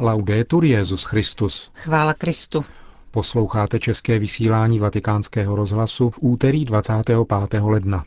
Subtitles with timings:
[0.00, 1.70] Laudetur Jezus Christus.
[1.74, 2.64] Chvála Kristu.
[3.10, 7.60] Posloucháte české vysílání Vatikánského rozhlasu v úterý 25.
[7.62, 8.04] ledna.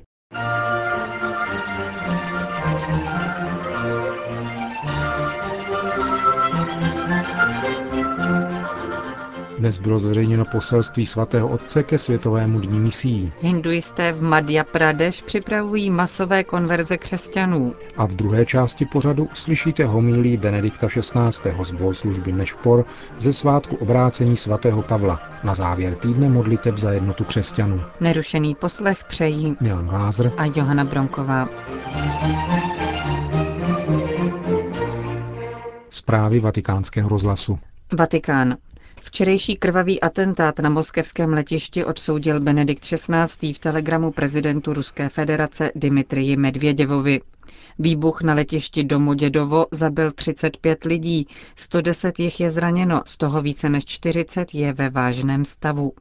[9.67, 13.31] Dnes bylo zveřejněno poselství svatého otce ke Světovému dní misí.
[13.41, 17.75] Hinduisté v Madhya Pradesh připravují masové konverze křesťanů.
[17.97, 21.53] A v druhé části pořadu uslyšíte homílí Benedikta XVI.
[21.63, 22.85] z bohoslužby Nešpor
[23.19, 25.21] ze svátku obrácení svatého Pavla.
[25.43, 27.81] Na závěr týdne modliteb za jednotu křesťanů.
[27.99, 31.49] Nerušený poslech přejí Milan Glázer a Johana Bronková.
[35.89, 37.59] Zprávy vatikánského rozhlasu.
[37.93, 38.55] Vatikán.
[39.01, 43.53] Včerejší krvavý atentát na moskevském letišti odsoudil Benedikt XVI.
[43.53, 47.21] v telegramu prezidentu Ruské federace Dimitriji Medvěděvovi.
[47.79, 53.85] Výbuch na letišti Domodědovo zabil 35 lidí, 110 jich je zraněno, z toho více než
[53.85, 55.93] 40 je ve vážném stavu.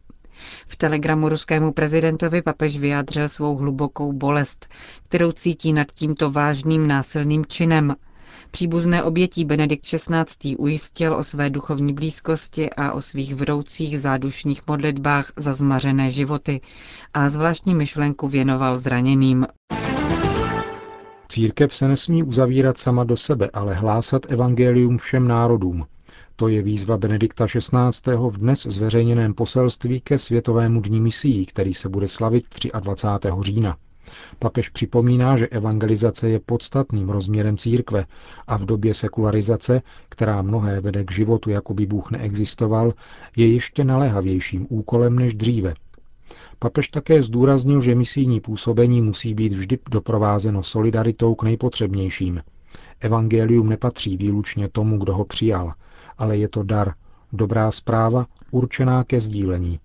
[0.67, 4.69] V telegramu ruskému prezidentovi papež vyjádřil svou hlubokou bolest,
[5.09, 7.97] kterou cítí nad tímto vážným násilným činem
[8.51, 10.57] Příbuzné obětí Benedikt XVI.
[10.57, 16.61] ujistil o své duchovní blízkosti a o svých vroucích zádušních modlitbách za zmařené životy
[17.15, 19.47] a zvláštní myšlenku věnoval zraněným.
[21.29, 25.87] Církev se nesmí uzavírat sama do sebe, ale hlásat evangelium všem národům.
[26.37, 28.13] To je výzva Benedikta XVI.
[28.31, 32.45] v dnes zveřejněném poselství ke Světovému dní misií, který se bude slavit
[32.81, 33.29] 23.
[33.41, 33.77] října.
[34.39, 38.05] Papež připomíná, že evangelizace je podstatným rozměrem církve
[38.47, 42.93] a v době sekularizace, která mnohé vede k životu, jako by Bůh neexistoval,
[43.37, 45.75] je ještě naléhavějším úkolem než dříve.
[46.59, 52.43] Papež také zdůraznil, že misijní působení musí být vždy doprovázeno solidaritou k nejpotřebnějším.
[53.01, 55.73] Evangelium nepatří výlučně tomu, kdo ho přijal,
[56.19, 56.95] ale je to dar,
[57.33, 59.81] dobrá zpráva určená ke sdílení.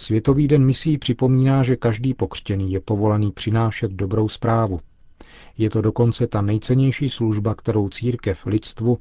[0.00, 4.80] Světový den misí připomíná, že každý pokřtěný je povolaný přinášet dobrou zprávu.
[5.58, 8.98] Je to dokonce ta nejcennější služba, kterou církev lidstvu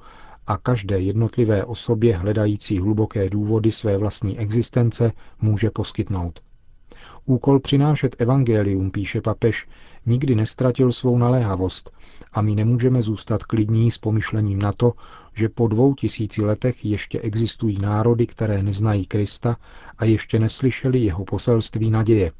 [0.47, 6.40] a každé jednotlivé osobě hledající hluboké důvody své vlastní existence může poskytnout.
[7.29, 9.67] Úkol přinášet evangelium, píše papež,
[10.06, 11.91] nikdy nestratil svou naléhavost
[12.34, 14.94] a my nemůžeme zůstat klidní s pomyšlením na to,
[15.34, 19.57] že po dvou tisíci letech ještě existují národy, které neznají Krista
[19.97, 22.31] a ještě neslyšeli jeho poselství naděje.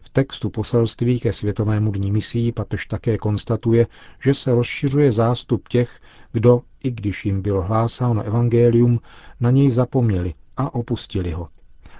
[0.00, 3.86] V textu poselství ke Světovému dní misí papež také konstatuje,
[4.22, 6.00] že se rozšiřuje zástup těch,
[6.32, 9.00] kdo, i když jim bylo hlásáno evangelium,
[9.40, 11.48] na něj zapomněli a opustili ho,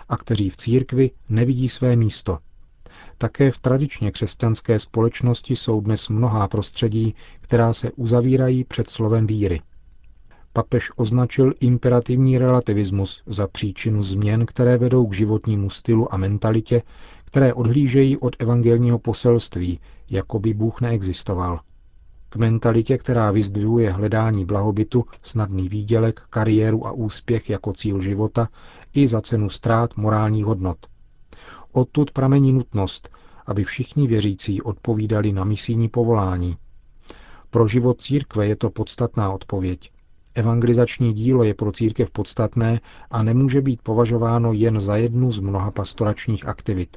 [0.08, 2.38] a kteří v církvi nevidí své místo.
[3.18, 9.60] Také v tradičně křesťanské společnosti jsou dnes mnohá prostředí, která se uzavírají před slovem víry–
[10.56, 16.82] papež označil imperativní relativismus za příčinu změn, které vedou k životnímu stylu a mentalitě,
[17.24, 19.80] které odhlížejí od evangelního poselství,
[20.10, 21.60] jako by Bůh neexistoval.
[22.36, 28.48] Mentalitě, která vyzdvihuje hledání blahobytu, snadný výdělek, kariéru a úspěch jako cíl života
[28.94, 30.86] i za cenu ztrát morálních hodnot.
[31.72, 33.08] Odtud pramení nutnost,
[33.46, 36.56] aby všichni věřící odpovídali na misijní povolání.
[37.50, 39.90] Pro život církve je to podstatná odpověď.
[40.34, 42.80] Evangelizační dílo je pro církev podstatné
[43.10, 46.96] a nemůže být považováno jen za jednu z mnoha pastoračních aktivit.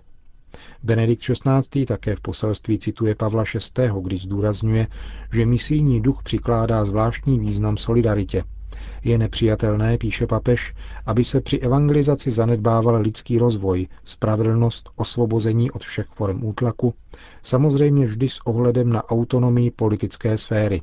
[0.83, 1.85] Benedikt XVI.
[1.85, 3.43] také v poselství cituje Pavla
[3.77, 4.87] VI., když zdůrazňuje,
[5.33, 8.43] že misijní duch přikládá zvláštní význam solidaritě.
[9.03, 10.73] Je nepřijatelné, píše papež,
[11.05, 16.93] aby se při evangelizaci zanedbával lidský rozvoj, spravedlnost, osvobození od všech forem útlaku,
[17.43, 20.81] samozřejmě vždy s ohledem na autonomii politické sféry.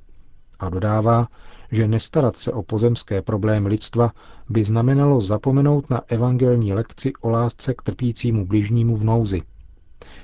[0.59, 1.29] A dodává,
[1.73, 4.13] že nestarat se o pozemské problémy lidstva
[4.49, 9.43] by znamenalo zapomenout na evangelní lekci o lásce k trpícímu bližnímu v nouzi.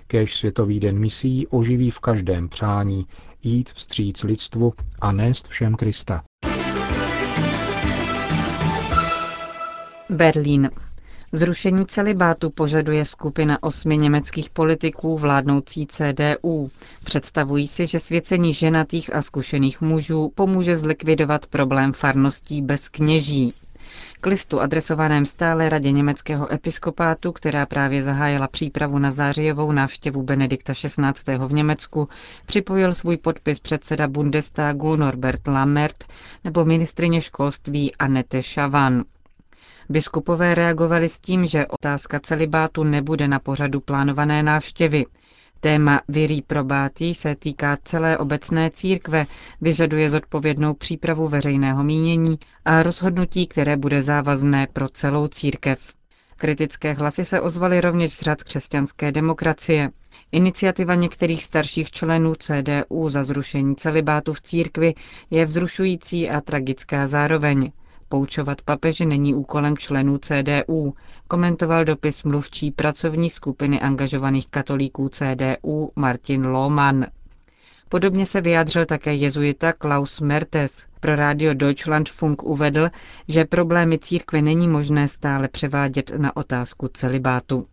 [0.07, 3.07] Kéž Světový den misí oživí v každém přání
[3.43, 6.25] jít vstříc lidstvu a nést všem Krista.
[10.11, 10.71] Berlín.
[11.35, 16.71] Zrušení celibátu požaduje skupina osmi německých politiků vládnoucí CDU.
[17.05, 23.55] Představují si, že svěcení ženatých a zkušených mužů pomůže zlikvidovat problém farností bez kněží.
[24.21, 30.73] K listu adresovaném stále radě německého episkopátu, která právě zahájila přípravu na zářijovou návštěvu Benedikta
[30.75, 31.37] XVI.
[31.39, 32.09] v Německu,
[32.47, 36.05] připojil svůj podpis předseda Bundestagu Norbert Lammert
[36.45, 39.05] nebo ministrině školství Annette Schavan.
[39.89, 45.05] Biskupové reagovali s tím, že otázka celibátu nebude na pořadu plánované návštěvy.
[45.65, 49.27] Téma Viri probati se týká celé obecné církve,
[49.61, 55.93] vyžaduje zodpovědnou přípravu veřejného mínění a rozhodnutí, které bude závazné pro celou církev.
[56.37, 59.91] Kritické hlasy se ozvaly rovněž z řad křesťanské demokracie.
[60.33, 64.95] Iniciativa některých starších členů CDU za zrušení celibátu v církvi
[65.31, 67.73] je vzrušující a tragická zároveň.
[68.13, 70.95] Poučovat papeže není úkolem členů CDU,
[71.29, 77.07] komentoval dopis mluvčí pracovní skupiny angažovaných katolíků CDU Martin Lohmann.
[77.89, 80.87] Podobně se vyjádřil také jezuita Klaus Mertes.
[81.01, 82.89] Pro rádio Deutschlandfunk uvedl,
[83.29, 87.67] že problémy církve není možné stále převádět na otázku celibátu.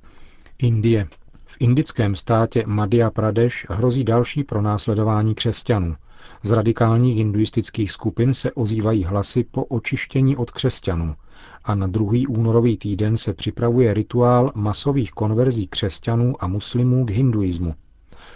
[0.59, 1.07] Indie.
[1.45, 5.95] V indickém státě Madhya Pradesh hrozí další pronásledování křesťanů.
[6.43, 11.15] Z radikálních hinduistických skupin se ozývají hlasy po očištění od křesťanů
[11.63, 17.75] a na druhý únorový týden se připravuje rituál masových konverzí křesťanů a muslimů k hinduismu.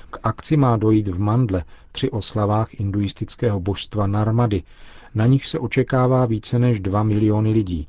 [0.09, 4.63] K akci má dojít v Mandle při oslavách hinduistického božstva Narmady,
[5.15, 7.87] na nich se očekává více než 2 miliony lidí.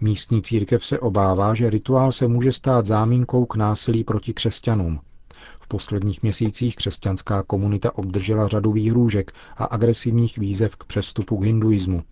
[0.00, 5.00] Místní církev se obává, že rituál se může stát zámínkou k násilí proti křesťanům.
[5.68, 12.02] Posledních měsících křesťanská komunita obdržela řadu výhrůžek a agresivních výzev k přestupu k hinduismu.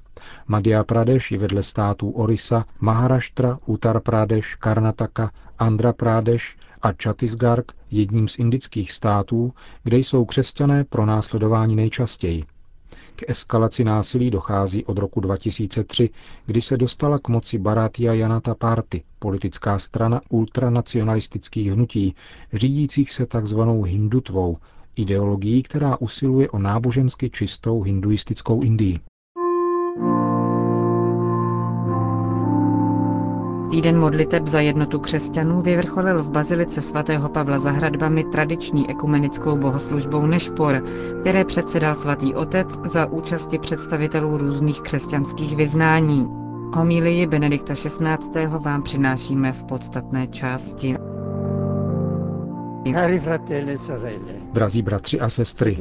[0.46, 8.28] Madhya Pradesh je vedle států Orisa, Maharashtra, Uttar Pradesh, Karnataka, Andhra Pradesh a Chhattisgarh jedním
[8.28, 9.52] z indických států,
[9.82, 12.44] kde jsou křesťané pro následování nejčastěji.
[13.16, 16.10] K eskalaci násilí dochází od roku 2003,
[16.46, 22.14] kdy se dostala k moci Bharatiya Janata Party, politická strana ultranacionalistických hnutí,
[22.52, 24.56] řídících se takzvanou hindutvou,
[24.96, 29.00] ideologií, která usiluje o nábožensky čistou hinduistickou Indii.
[33.74, 40.26] Týden modliteb za jednotu křesťanů vyvrcholil v bazilice svatého Pavla za hradbami tradiční ekumenickou bohoslužbou
[40.26, 40.82] Nešpor,
[41.20, 46.26] které předsedal svatý otec za účasti představitelů různých křesťanských vyznání.
[46.74, 48.46] Homílii Benedikta XVI.
[48.46, 50.96] vám přinášíme v podstatné části.
[52.94, 55.76] Cari fratelli e sorelle, Drazí bratři a sestry,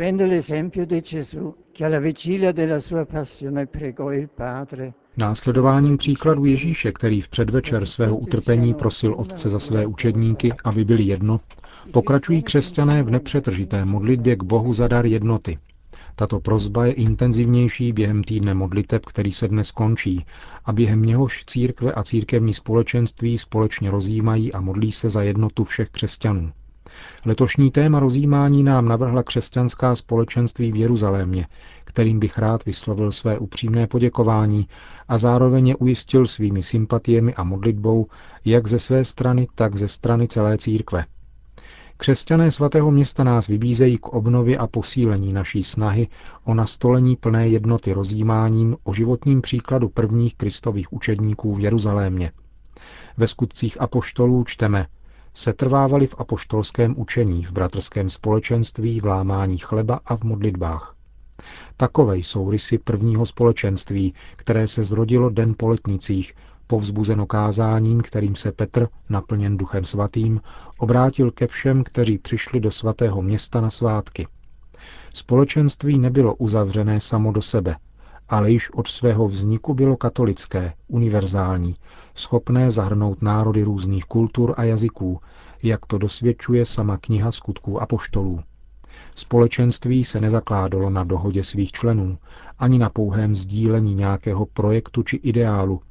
[5.17, 11.03] Následováním příkladu Ježíše, který v předvečer svého utrpení prosil Otce za své učedníky, aby byli
[11.03, 11.39] jedno,
[11.91, 15.57] pokračují křesťané v nepřetržité modlitbě k Bohu za dar jednoty.
[16.15, 20.25] Tato prozba je intenzivnější během týdne modliteb, který se dnes končí,
[20.65, 25.89] a během něhož církve a církevní společenství společně rozjímají a modlí se za jednotu všech
[25.89, 26.51] křesťanů.
[27.25, 31.47] Letošní téma rozjímání nám navrhla křesťanská společenství v Jeruzalémě,
[31.85, 34.67] kterým bych rád vyslovil své upřímné poděkování
[35.07, 38.07] a zároveň je ujistil svými sympatiemi a modlitbou
[38.45, 41.05] jak ze své strany, tak ze strany celé církve.
[41.97, 46.07] Křesťané svatého města nás vybízejí k obnově a posílení naší snahy
[46.43, 52.31] o nastolení plné jednoty rozjímáním o životním příkladu prvních kristových učedníků v Jeruzalémě.
[53.17, 54.85] Ve skutcích apoštolů čteme–
[55.33, 60.95] setrvávali v apoštolském učení, v bratrském společenství, v lámání chleba a v modlitbách.
[61.77, 66.33] Takové jsou rysy prvního společenství, které se zrodilo den po letnicích,
[66.67, 70.41] povzbuzeno kázáním, kterým se Petr, naplněn duchem svatým,
[70.77, 74.27] obrátil ke všem, kteří přišli do svatého města na svátky.
[75.13, 77.75] Společenství nebylo uzavřené samo do sebe,
[78.33, 81.75] ale již od svého vzniku bylo katolické, univerzální,
[82.15, 85.19] schopné zahrnout národy různých kultur a jazyků,
[85.63, 88.39] jak to dosvědčuje sama kniha skutků apoštolů.
[89.15, 92.17] Společenství se nezakládalo na dohodě svých členů,
[92.59, 95.81] ani na pouhém sdílení nějakého projektu či ideálu,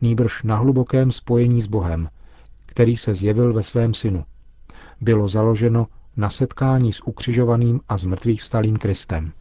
[0.00, 2.08] nýbrž na hlubokém spojení s Bohem,
[2.66, 4.24] který se zjevil ve svém synu.
[5.00, 5.86] Bylo založeno
[6.20, 9.32] na setkání s ukřižovaným a zmrtvých vstalým Kristem.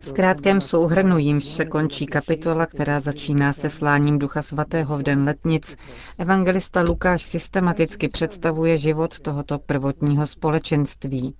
[0.00, 5.22] V krátkém souhrnu jimž se končí kapitola, která začíná se sláním Ducha Svatého v den
[5.22, 5.76] letnic,
[6.18, 11.34] evangelista Lukáš systematicky představuje život tohoto prvotního společenství.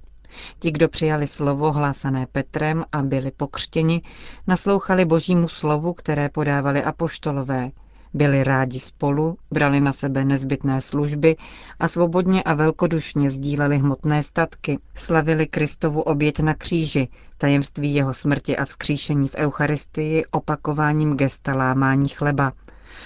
[0.59, 4.03] Ti, kdo přijali slovo hlásané Petrem a byli pokřtěni,
[4.47, 7.71] naslouchali božímu slovu, které podávali apoštolové–
[8.15, 11.37] byli rádi spolu, brali na sebe nezbytné služby
[11.81, 18.57] a svobodně a velkodušně sdíleli hmotné statky, slavili Kristovu oběť na kříži, tajemství jeho smrti
[18.57, 22.53] a vzkříšení v Eucharistii opakováním gesta lámání chleba.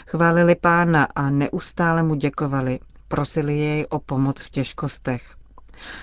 [0.06, 2.78] Chválili pána a neustále mu děkovali,
[3.08, 5.36] prosili jej o pomoc v těžkostech.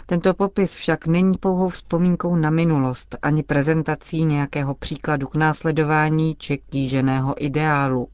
[0.05, 6.57] Tento popis však není pouhou vzpomínkou na minulost ani prezentací nějakého příkladu k následování či
[6.69, 8.07] kýženého ideálu.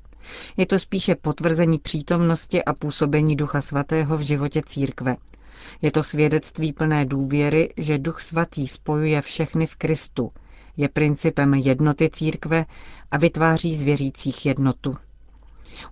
[0.58, 5.15] Je to spíše potvrzení přítomnosti a působení Ducha Svatého v životě církve.
[5.82, 10.32] Je to svědectví plné důvěry, že Duch Svatý spojuje všechny v Kristu,
[10.77, 12.65] je principem jednoty církve
[13.12, 14.94] a vytváří z věřících jednotu.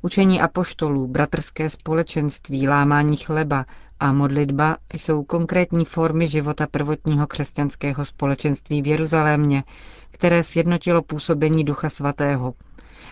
[0.01, 3.65] Učení apoštolů, bratrské společenství, lámání chleba
[3.99, 9.63] a modlitba jsou konkrétní formy života prvotního křesťanského společenství v Jeruzalémě,
[10.11, 12.53] které sjednotilo působení Ducha Svatého,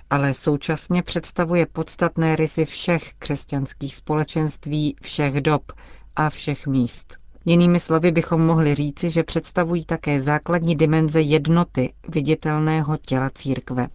[0.09, 5.71] ale současně představuje podstatné rysy všech křesťanských společenství, všech dob
[6.15, 7.21] a všech míst.
[7.45, 13.87] Jinými slovy bychom mohli říci, že představují také základní dimenze jednoty viditelného těla církve.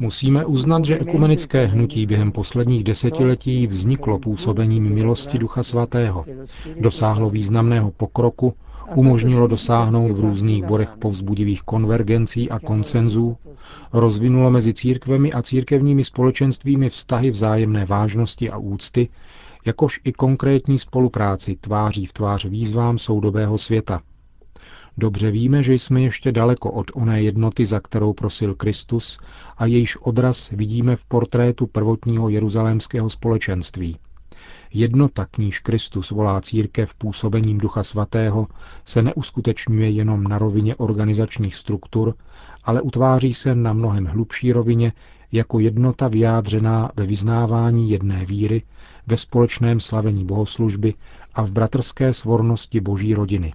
[0.00, 6.24] Musíme uznat, že ekumenické hnutí během posledních desetiletí vzniklo působením milosti Ducha Svatého,
[6.80, 8.54] dosáhlo významného pokroku,
[8.94, 13.36] umožnilo dosáhnout v různých bodech povzbudivých konvergencí a konsenzů,
[13.92, 19.08] rozvinulo mezi církvemi a církevními společenstvími vztahy vzájemné vážnosti a úcty,
[19.66, 24.00] jakož i konkrétní spolupráci tváří v tvář výzvám soudobého světa.
[24.98, 29.18] Dobře víme, že jsme ještě daleko od oné jednoty, za kterou prosil Kristus
[29.58, 33.96] a jejíž odraz vidíme v portrétu prvotního jeruzalémského společenství.
[34.72, 38.46] Jednota, k níž Kristus volá církev působením Ducha Svatého,
[38.84, 42.14] se neuskutečňuje jenom na rovině organizačních struktur,
[42.64, 44.92] ale utváří se na mnohem hlubší rovině
[45.32, 48.62] jako jednota vyjádřená ve vyznávání jedné víry,
[49.06, 50.94] ve společném slavení bohoslužby
[51.34, 53.52] a v bratrské svornosti boží rodiny.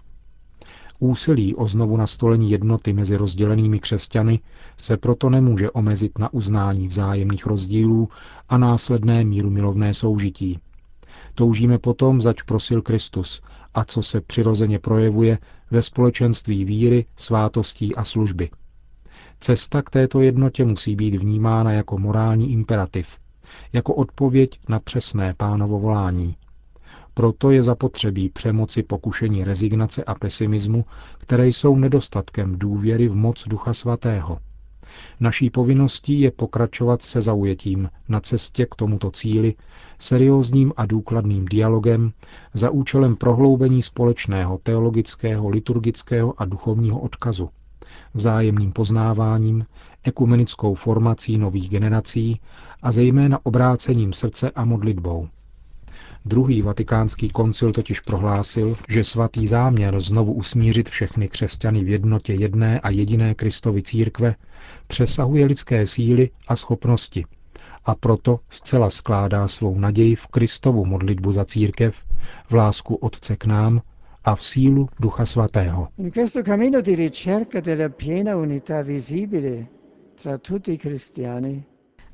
[1.00, 4.40] Úsilí o znovu nastolení jednoty mezi rozdělenými křesťany
[4.78, 8.10] se proto nemůže omezit na uznání vzájemných rozdílů
[8.50, 10.60] a následné míru milovné soužití.
[11.36, 13.42] Toužíme potom, zač prosil Kristus
[13.74, 15.38] a co se přirozeně projevuje
[15.72, 18.50] ve společenství víry, svátostí a služby.
[19.39, 23.08] Cesta k této jednotě musí být vnímána jako morální imperativ,
[23.74, 26.36] jako odpověď na přesné pánovo volání.
[27.13, 30.86] Proto je zapotřebí přemoci pokušení rezignace a pesimismu,
[31.18, 34.39] které jsou nedostatkem důvěry v moc Ducha Svatého.
[35.20, 39.56] Naší povinností je pokračovat se zaujetím na cestě k tomuto cíli,
[40.00, 42.12] seriózním a důkladným dialogem
[42.54, 47.50] za účelem prohloubení společného teologického, liturgického a duchovního odkazu,
[48.14, 49.66] vzájemným poznáváním,
[50.04, 52.40] ekumenickou formací nových generací
[52.82, 55.28] a zejména obrácením srdce a modlitbou.
[56.25, 62.80] Druhý vatikánský koncil totiž prohlásil, že svatý záměr znovu usmířit všechny křesťany v jednotě jedné
[62.80, 64.36] a jediné Kristovy církve
[64.88, 67.25] přesahuje lidské síly a schopnosti
[67.86, 72.03] a proto zcela skládá svou naději v Kristovu modlitbu za církev,
[72.50, 73.82] v lásku Otce k nám
[74.25, 75.88] a v sílu Ducha Svatého.
[75.98, 76.12] In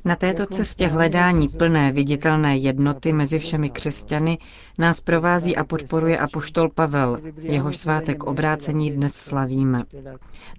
[0.10, 4.38] na této cestě hledání plné viditelné jednoty mezi všemi křesťany
[4.78, 9.84] nás provází a podporuje apoštol Pavel, jehož svátek obrácení dnes slavíme.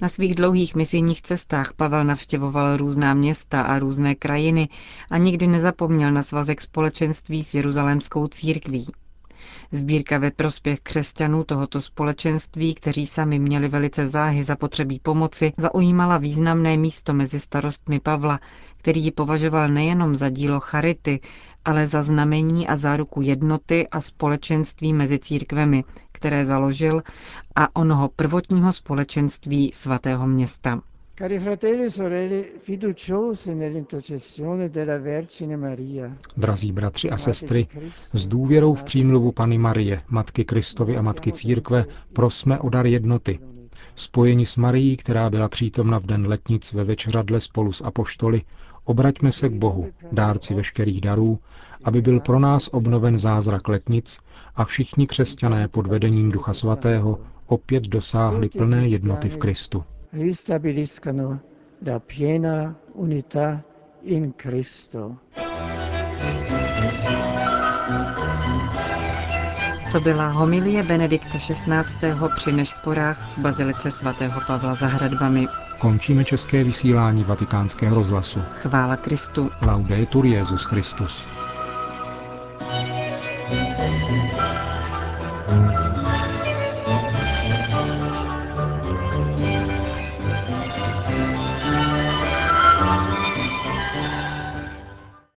[0.01, 4.69] Na svých dlouhých misijních cestách Pavel navštěvoval různá města a různé krajiny
[5.11, 8.87] a nikdy nezapomněl na svazek společenství s jeruzalémskou církví.
[9.73, 16.77] Sbírka ve prospěch křesťanů tohoto společenství, kteří sami měli velice záhy zapotřebí pomoci, zaujímala významné
[16.77, 18.41] místo mezi starostmi Pavla,
[18.77, 21.21] který ji považoval nejenom za dílo charity,
[21.65, 27.03] ale za znamení a záruku jednoty a společenství mezi církvemi, které založil,
[27.57, 30.81] a onoho prvotního společenství svatého města.
[31.21, 36.17] Cari fratelli e sorelle, fiduciosi nell'intercessione della Vergine Maria.
[36.35, 37.67] Drazí bratři a sestry,
[38.13, 43.39] s důvěrou v přímluvu Pany Marie, Matky Kristovy a Matky Církve, prosme o dar jednoty.
[43.95, 48.43] Spojení s Marií, která byla přítomna v den letnic ve večeradle spolu s apoštoly,
[48.85, 51.39] obraťme se k Bohu, dárci veškerých darů,
[51.85, 54.19] aby byl pro nás obnoven zázrak letnic
[54.55, 61.41] a všichni křesťané pod vedením Ducha Svatého opět dosáhli plné jednoty v Kristu ristabiliscano
[61.79, 63.63] la piena unità
[64.03, 65.17] in Cristo.
[69.93, 72.15] To byla homilie Benedikta XVI.
[72.35, 75.47] při nešporách v Bazilice svatého Pavla za hradbami.
[75.79, 78.41] Končíme české vysílání vatikánského rozhlasu.
[78.53, 79.51] Chvála Kristu.
[79.67, 81.27] Laudetur Jezus Christus.